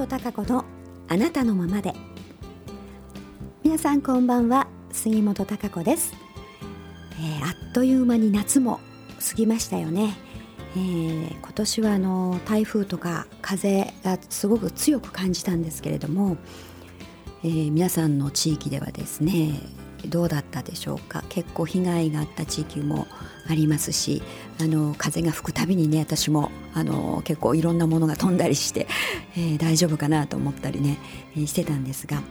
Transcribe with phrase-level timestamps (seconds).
[0.00, 0.64] 本孝子の
[1.08, 1.92] あなたのままで。
[3.62, 4.66] 皆さんこんばんは。
[4.92, 6.14] 杉本孝子です、
[7.20, 8.80] えー、あっという間に夏も
[9.28, 10.16] 過ぎましたよね、
[10.74, 16.38] えー、今年はあの台風とか風がすごく強く感じたんですけれども、
[17.44, 19.60] えー、皆さんの地域ではですね
[20.06, 21.24] どうだったでしょうか？
[21.28, 23.06] 結構被害があった地域も
[23.48, 24.22] ありますし
[24.60, 28.86] あの風が吹くたびにね私もあの結構いろんなものが飛んだりして、
[29.36, 30.98] えー、大丈夫かなと思ったりね、
[31.36, 32.22] えー、してたんですが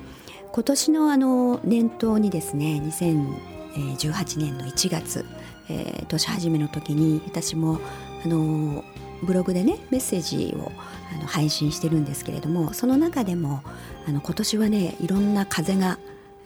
[0.51, 5.25] 今年のあの年頭にですね2018年の1月、
[5.69, 7.79] えー、年始めの時に私も
[8.23, 8.83] あの
[9.23, 10.71] ブログでねメッセージを
[11.13, 13.61] あの配信してるんですけれどもその中でも
[14.07, 15.99] あの今年はねいろんな風が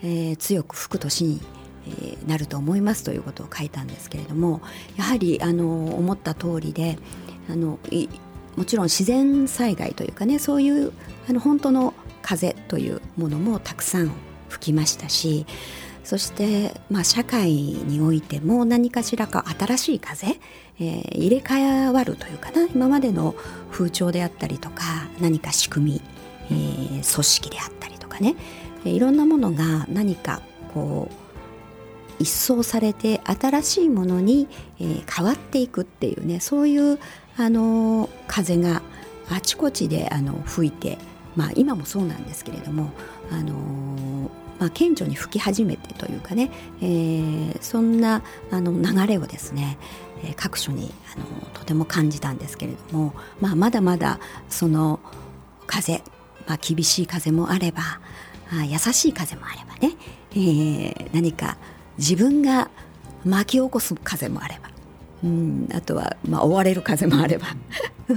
[0.03, 1.41] えー、強く吹く年に、
[1.87, 4.61] え、なると思いますということを書いたんですけれども
[4.97, 6.97] やはりあの思った通りで
[7.49, 7.79] あの
[8.55, 10.93] もちろん自然災害というかねそういう
[11.27, 14.11] あの本当の風というものもたくさん
[14.49, 15.45] 吹きましたし
[16.03, 23.35] そして、まあ、社会においても何かしらか新しい風、えー、入れ替わるというかな今までの
[23.71, 24.83] 風潮であったりとか
[25.21, 26.01] 何か仕組み、
[26.51, 28.35] えー、組織であったりとかね
[28.85, 30.41] いろんなものが何か
[30.73, 31.23] こう
[32.19, 36.99] 一掃されて新しいものに、変わっていくっていうねそういう
[37.37, 38.81] あの風が
[39.29, 40.97] あちこちであの吹いて、
[41.35, 42.91] まあ、今もそうなんですけれども
[43.31, 43.53] あの
[44.59, 49.77] まあ、顕著に吹き始めてというかね、えー、そんなあの流れをですね、
[50.37, 54.99] 各所にあのとても感じたんですけれども、まあ、まだまだその
[55.67, 56.01] 風、
[56.47, 57.99] まあ、厳しい風もあれば
[58.61, 59.95] あ優しい風もあればね、
[60.31, 61.57] えー、何か
[61.97, 62.69] 自分が
[63.25, 64.69] 巻き起こす風もあれば、
[65.23, 67.47] うん、あとは、まあ、追われる風もあれば、
[68.09, 68.13] え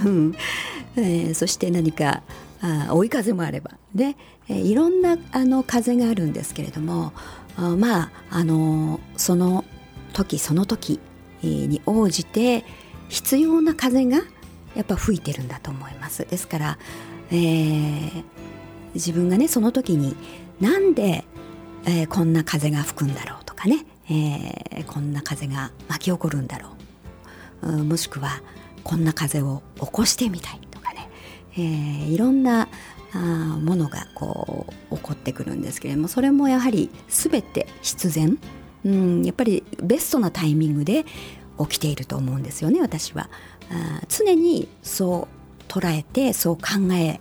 [1.30, 2.22] ー、そして何か
[2.60, 3.72] あ追い風もあれば。
[3.94, 4.16] で、
[4.48, 7.12] えー、いろんなあの風があるんですけれども
[7.56, 9.64] あまああのその
[10.12, 11.00] 時その時
[11.42, 12.64] に応じて
[13.08, 14.18] 必要な風が
[14.74, 16.26] やっぱ吹いてるんだと思います。
[16.28, 16.78] ですから、
[17.30, 18.24] えー、
[18.96, 20.16] 自分がねその時に
[20.60, 21.24] なんで、
[21.86, 26.70] えー、こんな風が吹くんだろうとかね、えー、こんな風が巻き起こるんだろ
[27.62, 28.42] う、うもしくは
[28.84, 31.08] こんな風を起こしてみたいとかね、
[31.54, 32.68] えー、いろんな
[33.12, 38.38] あものがこう起こってくるんですけれどもそれもやはり全て必然、
[38.84, 41.04] うん、やっぱりベストなタイミングで
[41.58, 43.30] 起きていると思うんですよね私は。
[43.70, 45.36] あ常にそう
[45.66, 47.20] 捉えてそう考え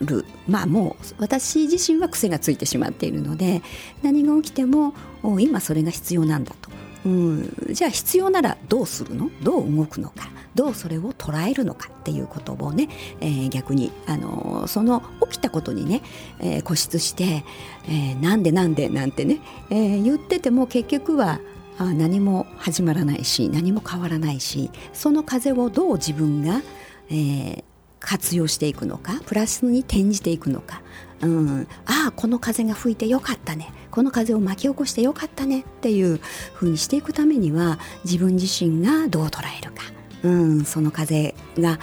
[0.00, 0.24] る。
[0.48, 3.62] まあもう私自身は癖がついてしまっているので
[4.02, 4.94] 何が起きても
[5.38, 6.70] 今それが必要なんだと、
[7.06, 9.30] うん、じゃあ必要ならどうするの？
[9.42, 10.30] どう動くのか？
[10.54, 12.88] どうそれを捉えるのかっていうことをね、
[13.20, 15.00] えー、逆に、あのその
[15.30, 16.02] 起きたことにね、
[16.40, 17.44] えー、固執して、
[17.88, 19.40] えー、なんでなんでなんてね、
[19.70, 21.38] えー、言ってても結局は
[21.78, 26.60] 何も始まらないし何も変わらないしその風をどう自分が、
[27.08, 27.64] えー、
[28.00, 30.82] 活用していくのかプラスに転じていくのか、
[31.20, 33.72] うん、ああこの風が吹いてよかったね。
[33.90, 35.60] この風を巻き起こしてよかったね。
[35.60, 36.20] っていう
[36.54, 39.82] 風にしていくためには自分自身がどう捉えるか、
[40.22, 41.78] うん、その風が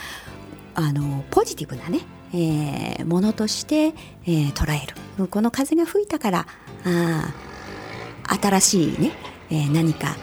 [0.75, 2.01] あのポジティブなね、
[2.33, 4.85] えー、ものとして、えー、捉え
[5.19, 5.27] る。
[5.27, 6.47] この風が吹いたから
[6.85, 7.33] あ
[8.41, 9.11] 新しいね、
[9.49, 10.15] えー、何か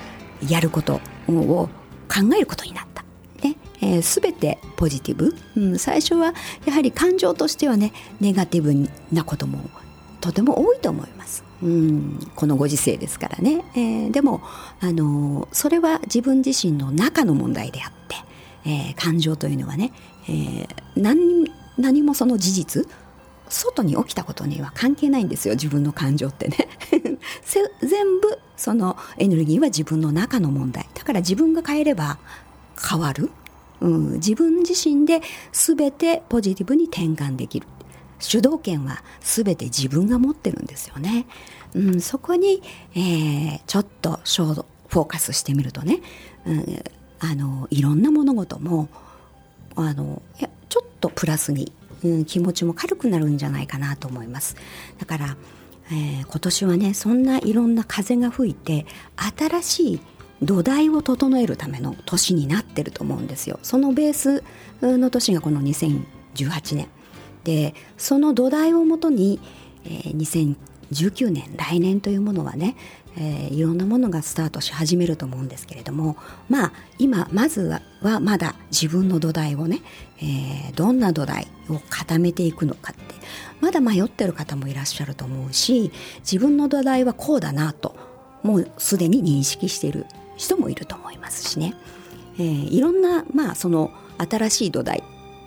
[0.48, 1.68] やることを
[2.08, 2.93] 考えることになった
[3.84, 6.32] えー、全てポジティブ、うん、最初は
[6.64, 9.68] やはり感情としてはねネガティブなことも
[10.22, 11.44] とても多いと思います。
[11.62, 14.42] うん、このご時世ですからね、えー、でも、
[14.80, 18.16] あのそれは自分自身の中の問題であって、
[18.64, 19.92] えー、感情というのはね、
[20.28, 22.88] え、何何もその事実
[23.48, 25.54] 外に起きたことには関係ないんですよ。
[25.54, 26.68] 自分の感情ってね。
[27.80, 30.88] 全部そのエネルギーは自分の中の問題。
[30.94, 32.18] だから自分が変えれば
[32.82, 33.30] 変わる。
[33.84, 35.20] うん、自分自身で
[35.52, 37.66] 全てポジティブに転換できる
[38.18, 41.26] 主導権は全て自分が持ってるんですよね。
[41.74, 42.62] うん、そこに、
[42.94, 46.00] えー、ちょっとショートフォーカスしてみるとね、
[46.46, 46.82] うん、
[47.18, 48.88] あのいろんな物事も
[49.76, 50.22] あの
[50.68, 51.70] ちょっとプラスに、
[52.02, 54.56] うん、気持ちも軽くなるんじゃないかなと思います。
[54.98, 55.36] だから、
[55.90, 58.86] えー、今年はねそんないろんな風が吹いて
[59.36, 60.00] 新しい
[60.44, 63.58] 土台を整えるための年になってると思うんですよ。
[63.62, 64.42] そのベース
[64.82, 66.88] の年がこの2018年
[67.44, 69.40] でその土台をもとに、
[69.84, 70.56] えー、
[70.92, 72.76] 19年来年というものはね、
[73.16, 76.16] えー、いろんなものがスタートし始めると思うんですけれども
[76.48, 79.82] まあ今まずははまだ自分の土台をね、
[80.18, 83.14] えー、どんな土台を固めていくのかって
[83.60, 87.96] まだ迷ってる方もいらっしゃると思うし自分の土台はこうだなと
[88.42, 90.06] もうすでに認識している
[90.36, 91.74] 人もいると思いますしね、
[92.38, 95.02] えー、いろんなまあその新しい土台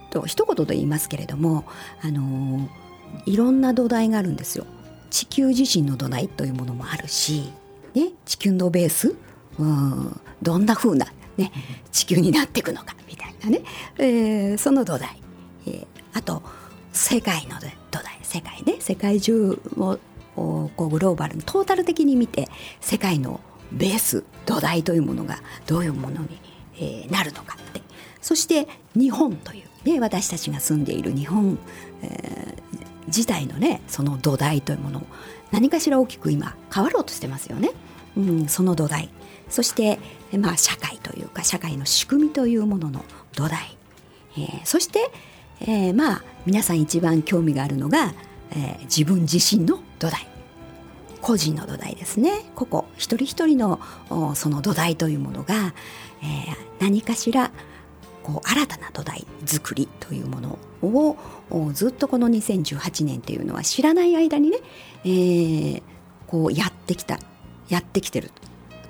[0.10, 1.66] と一言で言いますけれども、
[2.02, 2.68] あのー、
[3.26, 4.66] いろんな土台があるんですよ。
[5.10, 7.52] 地球自身の土台というものもあるし、
[7.94, 9.16] ね、地球のベース、
[9.58, 11.08] うん、どんな風な、
[11.38, 11.52] ね、
[11.92, 13.62] 地球になっていくのかみたいなね、
[13.98, 15.22] えー、その土台、
[15.66, 16.44] えー、あと
[16.92, 17.60] 世界の
[17.92, 18.18] 土台。
[18.24, 18.78] 世界ね。
[18.80, 19.98] 世界中を
[20.36, 22.50] こうグローバルにトータル的に見て
[22.82, 23.40] 世界の
[23.72, 26.40] ベース土台というものがどういうものに、
[26.76, 27.82] えー、なるのかって。
[28.22, 31.58] そして日本という、ね、私たちが住んでいる日本、
[32.02, 35.04] えー、自体のねその土台というものを
[35.52, 37.72] 何かしら大きく今変わろうとしてますよね。
[38.18, 39.10] うん、その土台。
[39.50, 40.00] そして、
[40.38, 43.78] まあ、社会というか社会の仕組みというものの土台、
[44.34, 45.10] えー、そして、
[45.62, 48.14] えー、まあ皆さん一番興味があるのが、
[48.52, 50.28] えー、自分自身の土台。
[51.28, 53.82] 個人の土台ですね個々一人一人の
[54.34, 55.74] その土台というものが、
[56.22, 57.52] えー、何かしら
[58.24, 61.18] こう新たな土台作りというものを
[61.74, 64.60] ずっとこの2018年っていうのは知らない間にね、
[65.04, 65.82] えー、
[66.28, 67.20] こうやってきた
[67.68, 68.32] やってきてる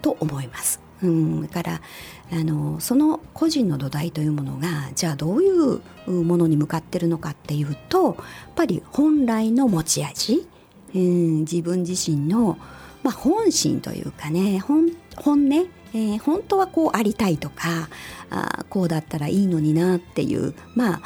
[0.03, 0.79] と思います。
[1.01, 1.81] うん、だから
[2.31, 8.15] あのその個人の土台というものがじゃあどういうものに向かってるのかっていうとやっ
[8.55, 10.47] ぱり本来の持ち味、
[10.95, 12.57] うん、自分自身の、
[13.03, 17.89] まあ、本心というかね本音えー、本当はこうありたいとか
[18.29, 21.01] あこうだったらいいのになっていうまあ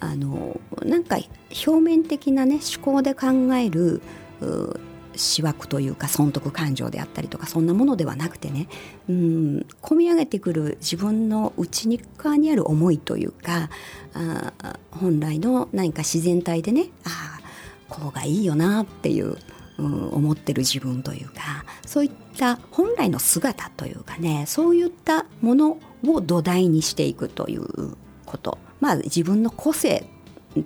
[0.00, 1.18] あのなんか
[1.66, 4.02] 表面的なね思考で考える
[4.40, 8.68] 思惑というか損得感情であったりとかそんなものではなくてね
[9.08, 13.70] うん込み上げてくる自分の内側にある思いというか
[14.14, 14.52] あ
[14.90, 17.43] 本来の何か自然体でねああ
[17.88, 19.36] こうがいいよなっていう
[19.78, 28.58] うん、思ってる自分というかそういった本来の姿というかねそういったものを土台にしていくということ。
[28.80, 30.04] まあ自分の個性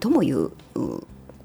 [0.00, 0.50] ともいう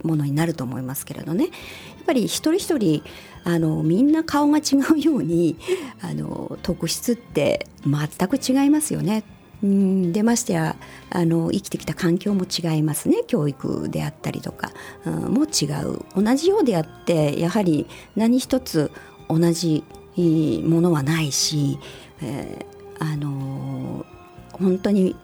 [0.01, 1.45] ものになると思いますけれどね。
[1.45, 3.03] やっぱり一人一人
[3.43, 5.57] あのみんな顔が違うように
[6.01, 9.23] あの特質って全く違いますよね。
[9.63, 10.75] うんでましてや
[11.09, 13.23] あの生きてきた環境も違いますね。
[13.25, 14.71] 教育であったりとか、
[15.05, 15.99] うん、も違う。
[16.21, 18.91] 同じようであってやはり何一つ
[19.29, 19.83] 同じ
[20.17, 21.79] ものはないし、
[22.21, 24.05] えー、あの
[24.51, 25.15] 本当に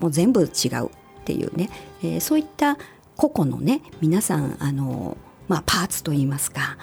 [0.00, 0.90] もう全部違うっ
[1.24, 1.70] ていうね、
[2.02, 2.76] えー、そういった
[3.16, 5.16] 個々のね皆さんあの、
[5.48, 6.76] まあ、パーツといいますか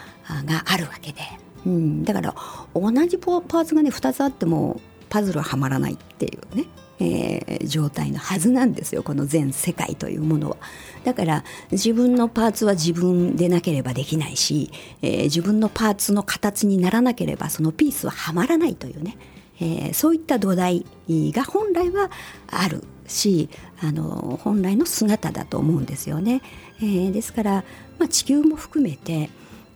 [0.45, 1.21] があるわけで、
[1.65, 2.35] うん、だから
[2.73, 6.65] 同じパーツがね2つあってもパズルはまらないっていうね、
[6.99, 10.57] えー、状態のはずなんですよこの全世界というものは。
[11.03, 14.71] だから自分のパーツは自分でなければできないし、
[15.01, 19.17] えー、自分のパーツの形にならなければそのピースははまらないというね、
[19.59, 22.11] えー、そういった土台が本来は
[22.47, 23.49] あるし
[23.81, 26.41] あの本来の姿だと思うんですよね。
[26.81, 27.63] えー、ですから、
[27.97, 29.29] まあ、地球も含めて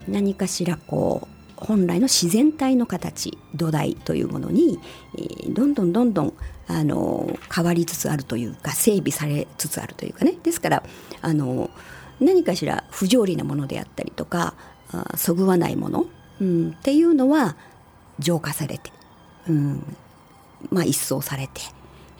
[0.08, 4.78] 何かしらこう本来の自然体の形土台というものに、
[5.50, 6.34] どんどんどんどん
[6.66, 10.34] あの変わりつつあるというか整備されつつあるというかね。
[10.42, 10.82] ですから
[11.20, 11.70] あの
[12.20, 14.54] 何かしら不条理なものであったりとか
[14.92, 16.06] あそぐわないもの、
[16.40, 17.56] うん、っていうのは
[18.18, 18.92] 浄化されて、
[19.48, 19.96] うん
[20.70, 21.60] まあ、一掃されて、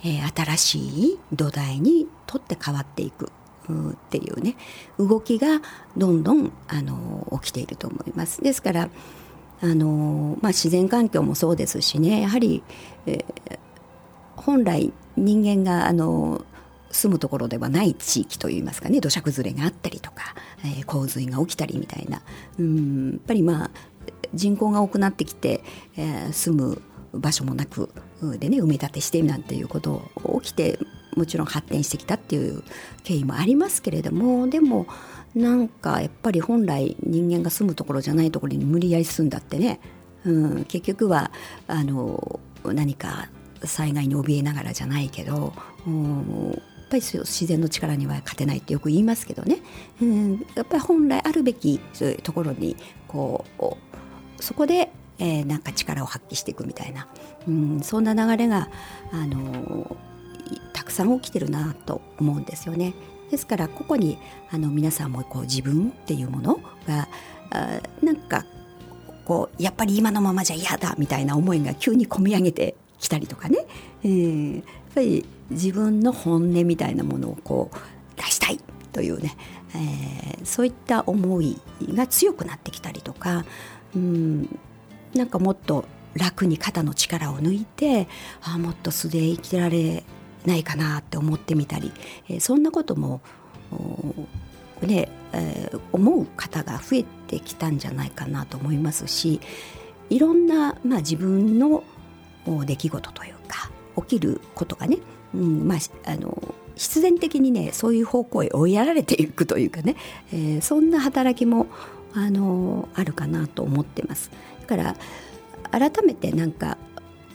[0.05, 3.31] えー、新しい土台にとって変わっていく。
[3.73, 4.57] っていうね
[4.99, 5.61] 動きが
[5.97, 8.43] どんどんあの起きていると思います。
[8.43, 8.91] ですから
[9.61, 12.63] あの、まあ、自然環境もそうですしねやはり、
[13.07, 13.25] えー、
[14.37, 16.45] 本来人間があの
[16.91, 22.23] 住むところではない地域といいますかね土砂崩れがあったりとか、えー、洪水が起きたりみたいな
[22.59, 23.71] うんやっぱりまあ
[24.33, 25.63] 人口が多くなってきて、
[25.97, 27.91] えー、住む場所もなく
[28.39, 30.03] でね埋め立てしてなんていうこと
[30.43, 30.79] 起きて
[31.17, 32.63] もちろん発展してきたっていう
[33.03, 34.87] 経緯もありますけれどもでも
[35.35, 39.81] なんかやっぱり本来人間が住むところじゃないところに無理やり住んだってね、
[40.25, 41.33] うん、結局は
[41.67, 43.29] あの何か
[43.65, 45.53] 災害に怯えながらじゃないけど、
[45.87, 49.59] うん、やっぱり自然の力には勝てないってよく言いますけどね、
[50.01, 52.77] うん、やっぱり本来あるべきそういうところに
[53.09, 57.09] こうそこで、えー、なんか力を発揮していくみたいな、
[57.49, 58.69] うん、そんな流れが
[59.11, 59.97] あの
[60.85, 62.93] たくさん起きてるなと思うんですよね。
[63.31, 64.19] ですからここに
[64.51, 67.09] あの皆さんもこう自分っていうものが、
[67.51, 68.45] あなんか
[69.25, 73.65] こうやっぱり今のままじゃ嫌だみたいな思いが急に込み上げてきたりとかね、
[74.03, 74.65] えー、やっ
[74.95, 78.61] ぱり自分の本音みたいなものをこう出したい
[78.93, 79.37] というね、
[79.75, 81.59] えー、そういった思い
[81.95, 83.47] が強くなってきたりとか、
[83.97, 84.59] うん、
[85.15, 88.07] なんかもっと楽に肩の力を抜いて
[88.43, 90.05] あもっと素で生きられ
[90.45, 91.93] ないかなって思ってみたり、
[92.29, 93.21] えー、そんなことも
[94.83, 99.41] ね、えー、思う方が増えてきたんじゃないかなと思いますし
[100.11, 101.83] いろんな、まあ、自分の
[102.67, 104.99] 出来事というか起きることがね、
[105.35, 109.97] うんまあ、あの必然的にねそういう方向へ追いやられていくというかね、
[110.33, 111.67] えー、そんな働きも
[112.13, 114.31] あのあるかなと思ってます。
[114.61, 114.97] だから
[115.71, 116.79] 改めてなんか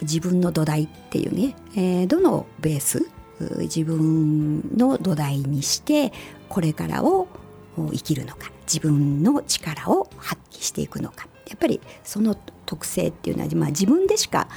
[0.02, 3.10] 自分の土台っていうね、えー、どのベース？
[3.60, 6.12] 自分の土台にして
[6.50, 7.30] これからを
[7.78, 14.50] 生きるのか自分の力を発揮していくのかやっぱりその特性っていうのは、まあ、自分でしか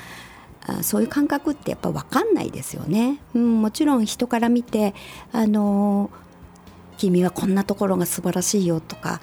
[0.66, 3.20] あそういう感覚ってやっぱ分かんないですよね。
[3.34, 4.94] うん、もちろん人から見て
[5.30, 6.10] あの
[6.98, 9.20] 君はこんなところが素晴らしいよとか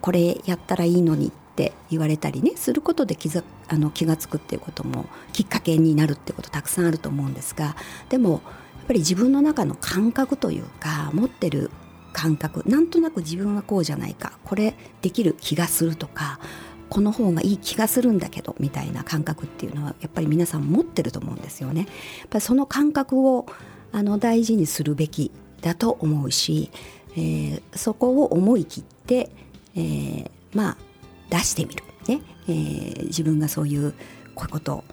[0.00, 3.30] これやったらいいのにっって言われたりねすることで気
[3.68, 7.76] あの気が付くっていうこともきっかけになるってことたくさんあると思うんですが
[8.08, 8.40] でもやっ
[8.88, 11.70] ぱり自分の中の感覚というか持ってる
[12.12, 16.40] 感覚なんとなく自分はこうじゃないかこれできる気がするとか
[16.88, 21.86] この方がいい気がするんだけどみたいな感覚っていうのはやっぱり皆さん持ってると思うんですよね。
[22.20, 23.46] やっぱりその感覚を
[23.92, 25.30] あの大事にするべき
[25.62, 26.70] だと思うし、
[27.16, 29.30] えー、そこを思い切って、
[29.74, 30.76] えー、まあ
[31.32, 32.20] 出してみる、ね。
[32.48, 33.92] えー、自分がそういう
[34.34, 34.84] こういうことを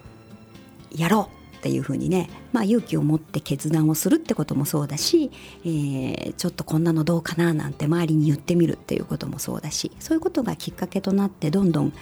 [0.96, 5.30] やろうっていうふうにね、まあ、勇気を持って決断をするってこともそうだし、
[5.66, 11.94] えー、ちょっとこんなのどうかななんて周りに言ってみるっていうこともそうだしそういうことがきっかけとなってどんどん、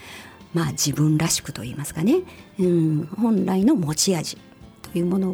[0.54, 2.22] まあ、自分らしくといいますかね、
[2.60, 4.38] うん、本来の持ち味
[4.84, 5.32] というもの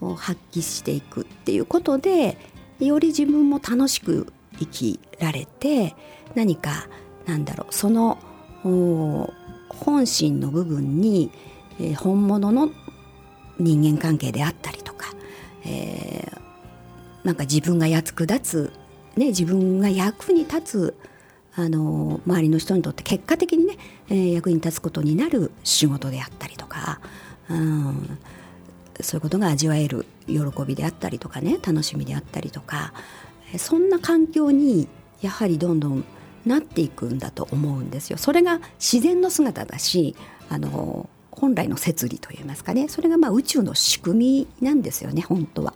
[0.00, 2.36] を発揮していくっていうことで
[2.80, 5.94] より自分も楽しく生きられて
[6.34, 6.88] 何か
[7.26, 8.18] なんだろうその
[8.62, 11.30] 本心の部分に、
[11.80, 12.70] えー、本物の
[13.58, 15.12] 人間関係であったりとか、
[15.64, 18.72] えー、なんか自分が役立つ、
[19.16, 20.96] ね、自分が役に立つ
[21.56, 23.76] あの周りの人にとって結果的にね、
[24.08, 27.00] えー、役に立つことになる仕事であったりとか、
[27.48, 28.18] うん、
[29.00, 32.92] そういうことが味わえる喜びであったりとかね楽しみであったりとか
[33.56, 34.88] そんな環境に
[35.20, 36.04] やはりどんどん
[36.46, 38.18] なっていくんだと思うんですよ。
[38.18, 40.14] それが自然の姿だし
[40.48, 45.74] あの本来の摂理といいますかねそれがまあ宇宙の仕組みなんですよね本当は。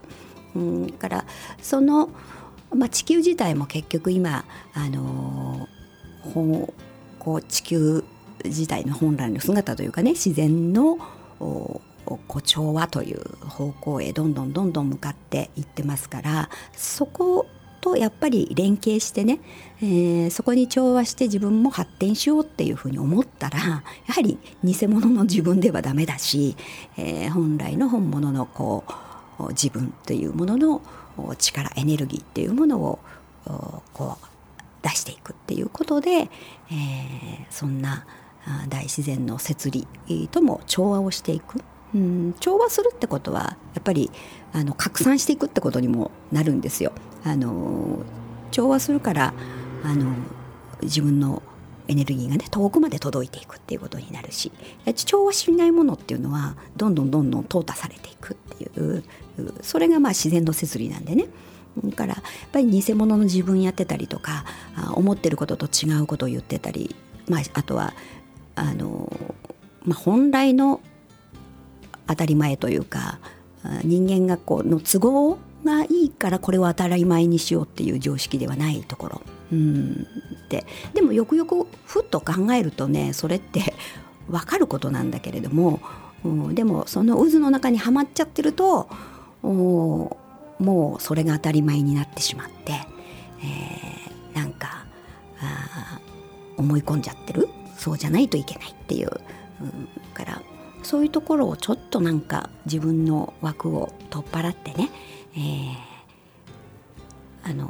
[0.55, 1.25] うんから
[1.61, 2.11] その、
[2.75, 5.69] まあ、地球自体も結局今あの
[7.19, 8.05] こう地球
[8.45, 10.99] 自体の本来の姿というかね自然の
[11.39, 17.47] こ調和という方向へどんどんどんどん向かっていってますからそこ
[17.81, 19.41] とやっぱり連携してね、
[19.81, 26.57] えー、そこに調和して自分も発展しようっていうふうに思ったらやはり偽物の自分ではダメだし、
[26.97, 28.85] えー、本来の本物のこ
[29.39, 30.83] う自分というものの
[31.39, 32.99] 力エネルギーっていうものを
[33.93, 34.27] こう
[34.83, 38.07] 出していくっていうことで、えー、そんな
[38.69, 39.87] 大自然の摂理
[40.31, 41.61] とも調和をしていく。
[41.95, 44.11] うん、調和するってことはやっぱり
[44.53, 46.93] あの拡散していくってことにもなるんですよ。
[47.25, 48.01] あの
[48.51, 49.35] 調和するから
[49.85, 50.13] あの
[50.83, 51.43] 自分の
[51.89, 54.53] エネルギーがね遠くまで届いていくっていうことになるし
[55.07, 59.03] 調和しないものっていうのはどんどんどんどん淘汰されていくっていう
[59.63, 61.27] それがまあ自然の摂理なんでね
[61.85, 64.45] だからやっぱり偽物の自分やってたりとか
[64.95, 66.95] 思ってることと違うことを言ってたり、
[67.29, 67.95] まあ、あとは
[68.55, 69.11] あの、
[69.85, 70.81] まあ、本来の
[72.07, 73.19] 当たり前というか
[73.85, 79.23] 人間学校の都合がいいからこれを当たり前にしようっていう常識ではないところ。
[79.53, 80.07] うん。
[80.49, 83.75] ででもよくよくふっと考えるとねそれって
[84.29, 85.81] 分かることなんだけれども、
[86.25, 88.89] うん、でもその渦の中にはまっちゃってると
[89.43, 92.73] もうそれが当たり前になってしまって、
[93.43, 94.87] えー、なんか
[95.41, 96.01] あ
[96.57, 97.49] 思い込んじゃってる？
[97.77, 99.11] そうじゃないといけないっていう、
[99.61, 100.43] うん、から
[100.89, 104.89] そういうところをちょっとなんか自分の枠を取っ払ってね、
[105.35, 107.69] えー、あの、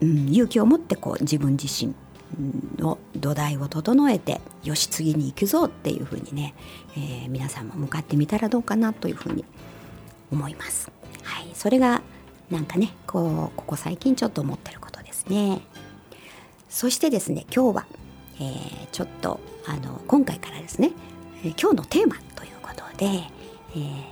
[0.00, 1.94] うん、勇気を持ってこう自分自身
[2.78, 6.54] の土台を整えてよし次に行くぞっていうふうにね、
[6.96, 9.44] えー、皆さんも向かってみたらどうかなというふうに
[10.32, 10.90] 思います。
[11.22, 12.00] はい、それが
[12.50, 15.60] なんかねこうここ最近ちょっと思ってることですね。
[16.70, 17.86] そしてですね今日は、
[18.36, 20.92] えー、ちょっとあの今回からですね、
[21.44, 24.02] え、今日のテーマということで、えー、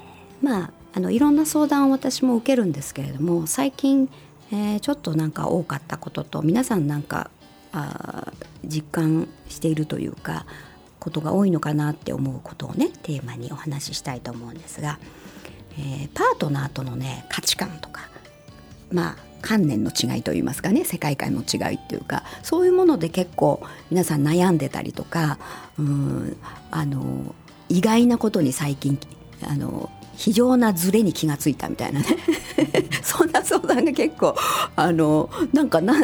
[0.42, 4.08] まああのいろんな相談を私も受けるんですけれども最近、
[4.50, 7.30] えー、ちょっとなんか多かったことと皆さんなんか
[7.72, 8.32] あ
[8.64, 10.46] 実感しているというか
[10.98, 14.98] ことが多いのかなって思うことをねテーマにお話ししたいと思うんですが、
[15.78, 18.08] えー、パートナーとのね価値観とか
[18.90, 25.38] まあ観念の違いといいますかね世界観の違いっていうかそういうもので結構皆さん悩んでたりとか
[25.78, 26.36] うん
[26.70, 27.34] あの
[27.68, 28.98] 意外なことに最近
[29.42, 32.06] あの非常なズレに気がついたみたいなね。
[33.02, 34.34] そんな相談が結構
[34.74, 35.94] あのなんかな、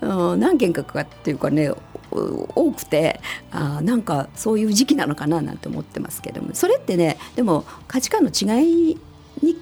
[0.00, 1.72] うん、何件かかっていうかね
[2.12, 6.50] 多くてあなんかそういう時期なのかななんて思ってますけども。
[6.54, 8.98] それってねでも価値観の違い
[9.42, 9.58] に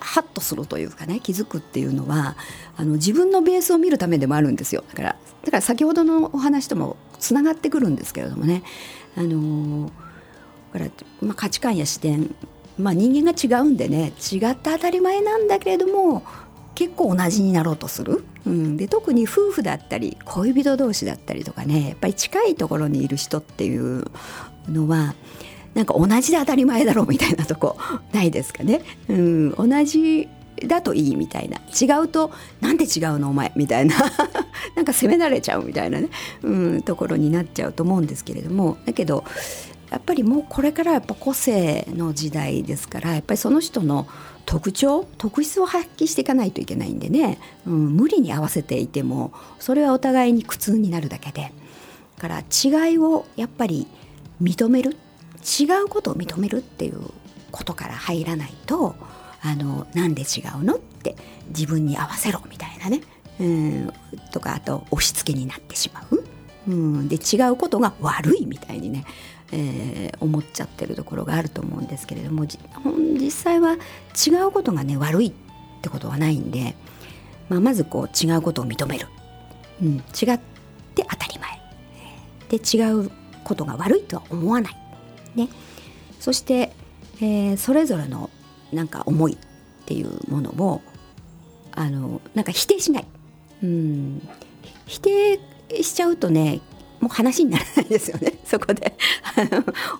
[0.00, 2.36] ハッとするというかね気づくっていうのは
[2.76, 4.84] あの自分のベースを見るためでもあるんですよ。
[4.88, 8.62] だからだから先ほどのお話ともつながってくるんですけれどもね。
[9.16, 9.90] あの
[10.72, 10.90] だから、
[11.20, 12.34] まあ、価値観や視点
[12.80, 16.22] まあ、人間が違うんでね違って当たり前なんだけれども
[16.74, 24.10] 結構同じになろうとする、うん、で特に夫婦だったり恋人同士だったりとかねやっぱり近いところにいる人っていう
[24.66, 25.14] のは
[25.74, 27.76] なんか同じで当たり前だろうみたいなとこ
[28.12, 30.28] ないですかね、うん、同じ
[30.66, 31.58] だといいみたいな。
[31.58, 33.94] 違うとなんで違うのお前みたいな。
[34.76, 36.08] なんか責められちゃうみたいなね、
[36.42, 38.76] うん、ところになっちゃうと思うんですけれども。
[38.84, 39.24] だけど
[39.90, 44.06] やっぱりもうこれからやっぱ個性の時代ですからやっぱりその人の
[44.46, 51.52] 特徴特質を発揮していかないといけないんでね、うん、無理に合わせていてもそれはお互いに苦痛になるだけで。
[52.16, 53.86] だから違いをやっぱり
[54.42, 54.96] 認める。
[55.40, 57.00] 違うことを認めるっていう
[57.50, 58.94] ことから入らないと
[59.42, 61.16] あのなんで違うのって
[61.48, 63.00] 自分に合わせろみたいなね、
[63.40, 63.92] うん、
[64.32, 66.24] とかあと押し付けになってしまう、
[66.68, 69.04] うん、で違うことが悪いみたいにね
[69.52, 73.78] えー、思っちゃってるところがあると思うんですけれども実際は
[74.14, 75.32] 違うことがね悪いっ
[75.82, 76.76] てことはないんで、
[77.48, 79.08] まあ、まずこう違うことを認める、
[79.82, 80.02] うん、違っ
[80.94, 81.60] て当たり前。
[82.48, 83.10] で違う
[83.44, 84.76] ことが悪いとは思わない、
[85.34, 85.48] ね、
[86.18, 86.72] そして、
[87.16, 88.30] えー、それぞれの
[88.72, 89.36] なんか思いっ
[89.86, 90.80] ていうものを
[91.72, 93.06] あのなんか否定しない、
[93.62, 94.28] うん、
[94.86, 95.40] 否定
[95.82, 96.60] しちゃうとね
[97.00, 98.34] もう話にならないですよね。
[98.44, 98.94] そこで。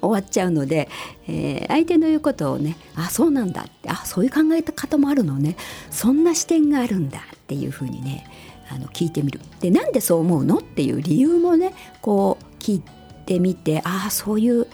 [0.03, 0.88] 終わっちゃうので、
[1.27, 5.57] えー、相手の言うことをねあそうなんだってあそういう考え方もあるのね。
[5.90, 8.27] そんな視点があるんだっていうふうにね
[8.71, 9.40] あの聞いてみる。
[9.61, 12.83] でなんでそう思うのっていう理由もねこう聞い
[13.25, 14.66] てみてああそういう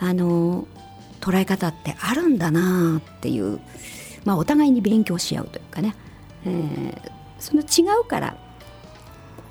[0.00, 0.66] あの
[1.20, 3.60] 捉え方ってあるんだなっていう、
[4.24, 5.94] まあ、お互いに勉強し合うというかね、
[6.44, 8.36] えー、その違うから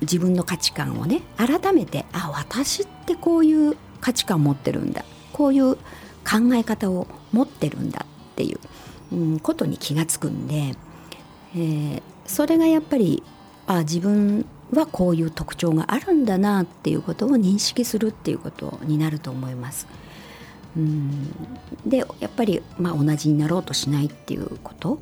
[0.00, 8.58] 自分の価値観をね改めてあ私ってこういう価値観を持ってるんだこういう考え方を持ってるんだっていう、
[9.12, 10.74] うん、ことに気が付くんで、
[11.54, 13.22] えー、それがやっぱり
[13.66, 19.86] あ自分はこういう特徴があるんだなっていうことを認識するっていうことになると思います。
[20.76, 21.32] うん。
[21.86, 25.00] でやっぱり、まあ、同じになろうとしないっていうこと？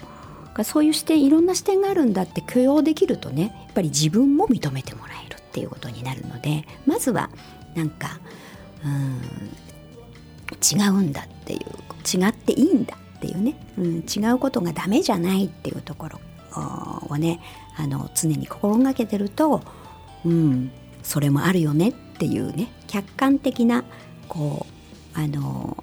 [0.62, 7.28] そういう視点いろんな視点があるんだって許容できるとねやっぱり自分も認めてもらえるっていうことになるのでまずは
[7.74, 8.20] なんか
[8.84, 9.20] うん
[10.62, 11.60] 違うんだっていう
[12.16, 16.20] 違っていいんだっていうね、うん、違うことがダメじゃないっていうところ
[17.08, 17.40] をね
[17.76, 19.60] あの常に心がけてると、
[20.24, 20.70] うん、
[21.02, 23.82] それもあるよねっていうね客観的な
[24.28, 24.73] こう
[25.14, 25.83] あの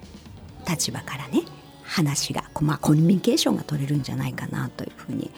[0.68, 1.42] 立場からね
[1.82, 5.30] 話が、まあ、コミュニケーションが取れるんじゃないかなというふうに、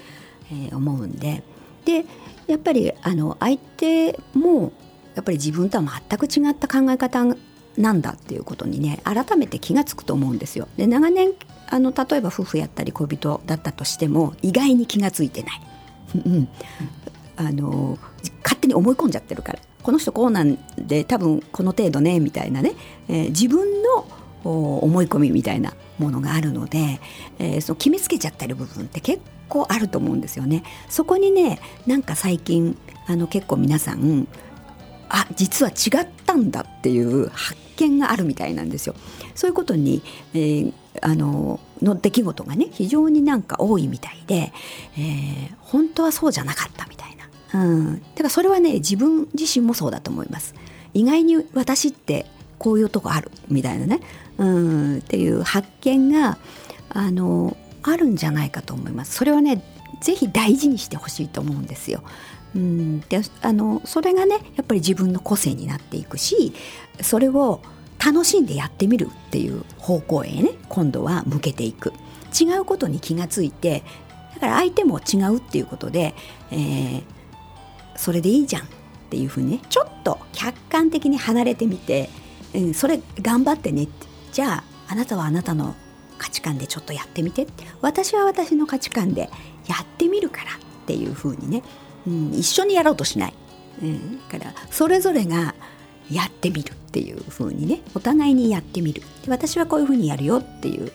[0.52, 1.42] えー、思うんで
[1.84, 2.04] で
[2.46, 4.72] やっぱりあの相手も
[5.14, 7.24] やっぱり自分とは全く違った考え方
[7.76, 10.68] なんだっていうことにね改めて気が付くと思うんですよ。
[10.76, 11.32] で長年
[11.68, 15.60] あの例えば夫婦やったり恋人だったとしても意外に気が付いてない。
[17.36, 17.98] あの
[18.44, 22.72] 勝手に思い込んじゃってるからこの人こうなんで多分この程度ねみたいなね、
[23.08, 24.06] えー、自分の
[24.42, 27.00] 思い込みみたいなものがあるので、
[27.38, 30.64] えー、その決めつけちゃってる部分って結構あると思うんですよね。
[30.88, 34.26] そこにねなんか最近あの結構皆さん
[35.10, 38.94] あ実は違ったんだっていう発見があるみたいなんですよ。
[39.34, 44.52] そういうことに、えー、あのの出来事がね非常になんか多いみたいで、
[44.96, 47.23] えー、本当はそうじゃなかったみたいな。
[47.54, 50.54] うん、だからそれはね自分自身もそうだと思います。
[50.92, 52.26] 意外に私って
[52.58, 54.00] こういうとこあるみたいなね
[54.38, 56.38] うんっていう発見が
[56.90, 59.14] あのあるんじゃないかと思います。
[59.14, 59.62] それはね
[60.00, 62.02] ぜひ大事にしてほしいと思うんですよ。
[62.56, 66.52] うん、であのそれがねやっぱり自分の個性になっていくし
[67.00, 67.60] それを
[68.04, 71.92] 楽しんでやってみるっていう方向へね今度は向けていく
[72.38, 73.82] 違うことに気がついて
[74.34, 76.14] だから相手も違うっていうことで、
[76.52, 77.02] えー、
[77.96, 78.66] それでいいじゃんっ
[79.10, 82.10] ていうふうにねちょっと客観的に離れてみて、
[82.54, 83.88] うん、それ頑張ってね
[84.32, 85.74] じゃああなたはあなたの
[86.18, 87.46] 価値観でちょっとやってみて。
[87.80, 89.28] 私は私の価値観で
[89.66, 90.54] やってみるからっ
[90.86, 91.62] ていうふうにね、
[92.06, 93.34] うん、一緒にやろうとしない、
[93.82, 95.54] うん、からそれぞれが
[96.10, 97.80] やってみるっていうふうにね。
[97.94, 99.02] お互いにやってみる。
[99.28, 100.92] 私はこういうふうにやるよっていう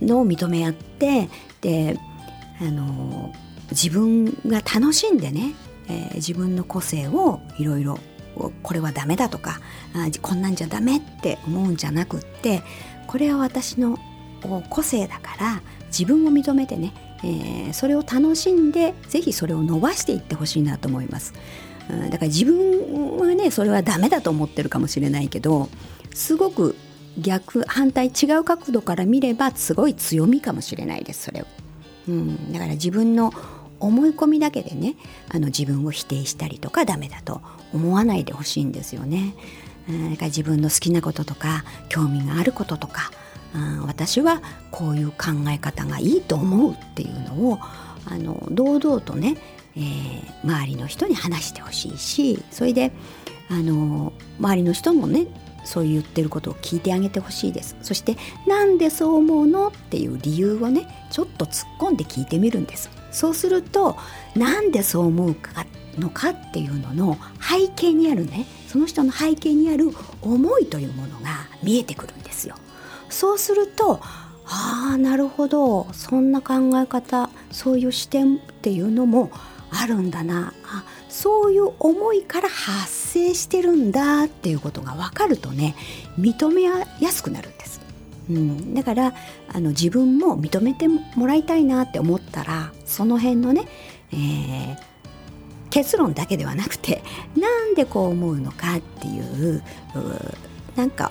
[0.00, 1.28] のを認め合って
[1.60, 1.98] で
[2.60, 3.32] あの
[3.70, 5.54] 自分が楽しんでね、
[5.90, 7.98] えー、自分の個性をいろいろ
[8.62, 9.60] これはダメだとか
[9.92, 12.62] あこんなんじゃダメって思うんじゃなくって
[13.06, 13.98] これは私の
[14.70, 21.34] 個性だから自分を認めてね、えー、それを楽しんでぜひそれを伸ばしていってほしいなと思います。
[21.88, 25.68] だから自分はねそれはダメだと思ってるかもしれないけど
[26.14, 26.76] すごく
[27.18, 31.46] 逆反対違う角度から見ればすごい強みかもしれないですそれを、
[32.08, 33.32] うん、だから自分の
[33.80, 34.96] 思い込みだけでね
[35.28, 37.40] あの自分を否定したりとかダメだと
[37.72, 39.34] 思わないでほしいんですよね。
[40.10, 43.10] だから自分の好きなこととか興味があることとか、
[43.54, 44.40] うん、私は
[44.70, 47.58] こういう考え方がいいと思うっていうのを
[48.06, 49.36] あの堂々とね、
[49.76, 52.92] えー、周りの人に話してほしいしそれで
[53.48, 55.26] あの周りの人もね
[55.64, 57.76] そう言ってることを聞いてあげてほしいです。
[57.82, 62.90] そしてなんでそう思うのっていう理由をねちょっと突っ込んで聞いてみるんです。
[63.10, 63.96] そうすると
[64.36, 65.66] なんでそう思うか
[65.98, 69.90] のかっていうのの背景にあるねその人の背景にある
[70.22, 72.54] 思いというものが見えてくるんですよ。
[73.08, 74.00] そうすると
[74.46, 75.86] ああなるほど。
[75.92, 79.30] そんな考え方そういう視点っていうのも
[79.70, 80.52] あるんだな。
[80.64, 85.74] あそういう思いから発生してるんだっていうことが分かるとね
[86.18, 87.80] 認めやすくなるんです、
[88.30, 89.12] うん、だから
[89.52, 93.66] あの自分も認めてもらいたいなって思ったらその辺のね、
[94.12, 94.76] えー、
[95.70, 97.02] 結論だけではなくて
[97.36, 99.62] なんでこう思うのかっていう
[100.76, 101.10] なんか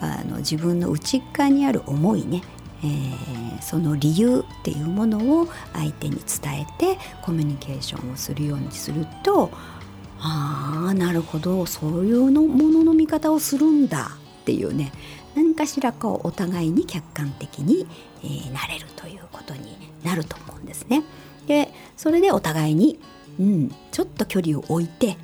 [0.00, 2.42] あの自分の内側にある思いね
[2.82, 9.50] えー、その理由っていうものを相手に伝えてコミュニケーションをするようにすると
[10.20, 14.12] ああなるほどそういうのものの見方をするんだ
[14.42, 14.92] っていうね
[15.34, 17.86] 何かしらこうお互いに客観的に、
[18.22, 21.04] えー、なれるということになると思うんですね。
[21.46, 22.98] でそれでお互いに、
[23.38, 25.16] うん、ちょっと距離を置いて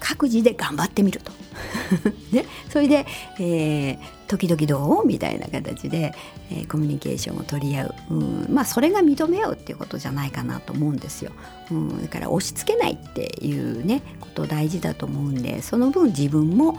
[0.00, 1.32] 各自で頑張ってみると。
[2.32, 3.06] ね、それで、
[3.38, 5.06] えー、時々どう？
[5.06, 6.14] みたいな形で、
[6.50, 11.32] えー、コミュニケーションを取り合う、うん、まあそれが認め合うっていうことじゃないかなと思うんですよ、
[11.70, 16.78] うん、だから押し付けないっていうねこと大事だと思うんでその分自分も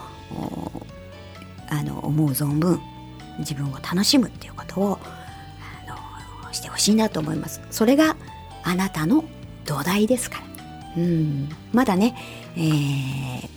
[1.68, 2.80] あの思う存分
[3.38, 4.98] 自分を楽しむっていうことを
[5.86, 7.60] あのしてほしいなと思います。
[7.70, 8.16] それが
[8.62, 9.24] あなたの
[9.64, 10.41] 土台ですか、
[10.96, 12.14] うん、まだね、
[12.56, 13.48] えー、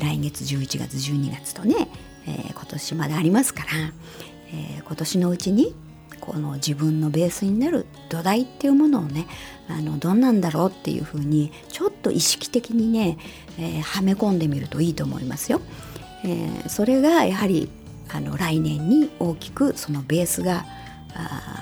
[0.00, 1.88] 来月11月12月とね、
[2.26, 3.68] えー、今年までありますから、
[4.52, 5.74] えー、今年のうちに
[6.20, 9.26] この自分のベースになる土台っていうものをね
[9.68, 13.18] あのどんなんだろうっていうふうにちょっと意識的にね、
[13.58, 15.60] えー、はめ込んでみるといいと思いますよ。
[16.24, 17.70] えー、それがやはり
[18.10, 20.64] あの来年に大きくそのベースが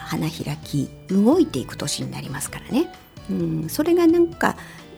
[0.06, 2.92] 花開き動いていく年になりますからね、
[3.30, 4.52] うん、それがなんかや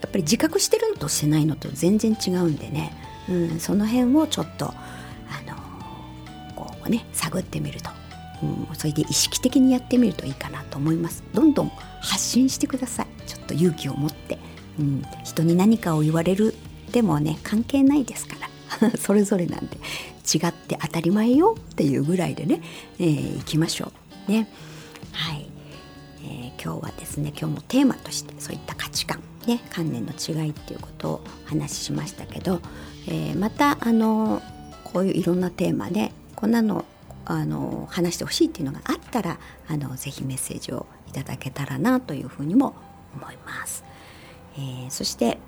[0.07, 2.93] っぱり自覚してるのとしてないのと全然違うんでね。
[3.29, 4.75] うん、その辺をちょっと、あ
[5.47, 5.57] の
[6.57, 7.91] こうね探ってみると、
[8.43, 11.23] うん、それで意識的にやってみるといいかなと思います。
[11.35, 11.69] どんどん
[12.01, 13.07] 発信してください。
[13.27, 14.38] ちょっと勇気を持って、
[14.79, 16.55] うん、人に何かを言われる
[16.93, 18.49] でもね関係ないですから。
[18.99, 19.79] それぞれなんで。
[20.29, 22.61] 違って当たり前よっていうぐらいでね、
[22.99, 23.93] えー、行きましょ
[24.29, 24.31] う。
[24.31, 24.49] ね。
[25.12, 25.48] はい、
[26.62, 32.61] 今日はですね今日もテーマとしてそういった価値観ね観念の違いっていうことを話しましたけど、
[33.07, 34.42] えー、またあの
[34.85, 36.85] こういういろんなテーマでこんなの
[37.25, 42.75] あの話してほしいっていうのがあったらあのぜひメッセージをいただけたらなというふうにも
[43.14, 43.85] 思います。
[44.57, 45.38] えー、そして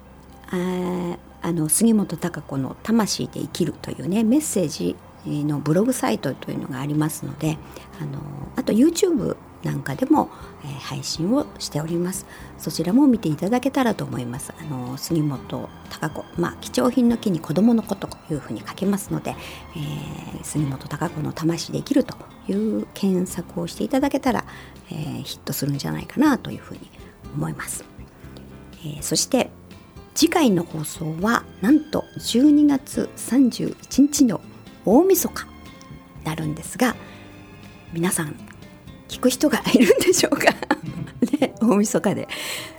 [0.50, 4.96] ああの杉本孝子の「魂で生きる」というねメッセージ
[5.26, 7.58] のブログサイトというのがありますので
[8.00, 8.20] あの
[8.56, 10.30] あと YouTube なんかでも、
[10.64, 12.26] えー、配信をしております。
[12.58, 14.52] そちらも見ていただけたらと思います。
[14.58, 19.36] あの杉本孝子まあ貴重品の木に子供の子というふうに書けますので、
[19.76, 22.16] えー、杉本孝子の魂で生きると
[22.48, 24.44] いう検索をしていただけたら、
[24.90, 26.90] えー、ヒットするんじゃないかなというふうに
[27.34, 27.84] 思います、
[28.84, 29.50] えー、そして
[30.14, 34.40] 次回の放送はなんと12月31日の
[34.84, 35.46] 大晦日
[36.24, 36.96] なるんですが
[37.92, 38.49] 皆さん
[39.10, 40.54] 聞く人がいるんでしょうか？
[41.40, 42.28] ね大晦日で、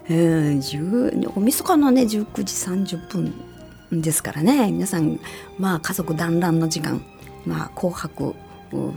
[0.09, 4.71] えー、大晦日のね19時30分ですからね。
[4.71, 5.19] 皆さん
[5.59, 7.03] まあ家族団らんの時間。
[7.45, 8.35] まあ紅白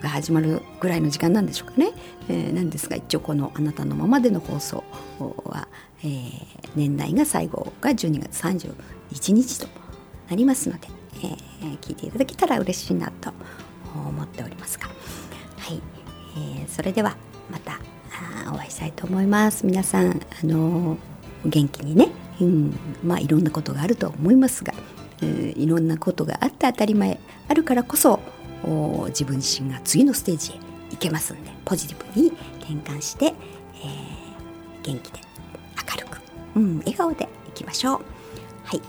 [0.01, 1.90] が始まるぐらいの時間なんでしょうかね、
[2.29, 4.85] えー、なんですが一応この「あなたのままで」の放送
[5.18, 5.66] は、
[6.03, 6.31] えー、
[6.77, 9.66] 年内が最後が12月31日と
[10.31, 10.88] なりますので、
[11.25, 13.33] えー、聞いていただけたら嬉しいなと
[13.94, 14.87] 思っておりますが。
[14.87, 14.92] は
[15.73, 15.81] い、
[16.37, 17.16] えー、それでは
[17.50, 17.78] また
[18.52, 19.66] お会いしたいと思います。
[19.66, 20.96] 皆さんあの
[21.44, 22.09] 元気にね、
[22.40, 24.72] うん、まあいろんなことがあると思いますが、
[25.20, 28.20] えー、いろんなことがあって当たり前あるからこそ
[29.09, 30.54] 自分自身が次のステージへ
[30.90, 32.28] 行けますんでポジティブに
[32.61, 33.35] 転換して、えー、
[34.83, 35.20] 元気で
[35.92, 36.20] 明るく、
[36.57, 38.00] うん、笑顔でいきましょう。
[38.64, 38.80] はい、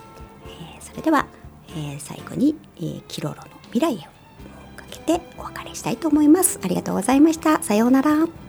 [0.48, 1.26] えー、それでは、
[1.70, 3.42] えー、最後に、えー、キロロの
[3.74, 4.00] 未来へを
[4.78, 6.60] かけてお別れしたいと思います。
[6.64, 7.62] ありがとうございました。
[7.62, 8.45] さようなら。